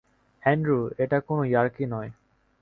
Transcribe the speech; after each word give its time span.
Andrew, 0.43 0.79
এটা 0.97 1.17
কোনো 1.19 1.43
ইয়ার্কি 1.43 1.85
নয়। 1.85 2.09